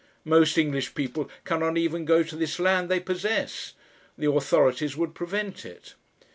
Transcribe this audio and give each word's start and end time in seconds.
Most 0.25 0.57
English 0.57 0.95
people 0.95 1.29
cannot 1.45 1.77
even 1.77 2.05
go 2.05 2.23
to 2.23 2.35
this 2.35 2.57
land 2.57 2.89
they 2.89 2.99
possess; 2.99 3.73
the 4.17 4.31
authorities 4.31 4.97
would 4.97 5.13
prevent 5.13 5.63
it. 5.63 5.93